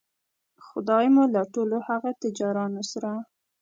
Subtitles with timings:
[0.67, 3.11] خدای مو له ټولو هغو تجارانو سره